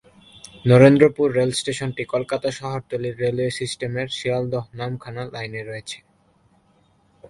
[0.65, 5.97] নরেন্দ্রপুর রেলস্টেশনটি কলকাতা শহরতলির রেলওয়ে সিস্টেমের শিয়ালদহ-নামখানা লাইনে রয়েছে।